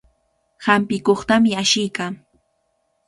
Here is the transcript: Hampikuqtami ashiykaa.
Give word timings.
Hampikuqtami 0.67 1.51
ashiykaa. 1.63 2.11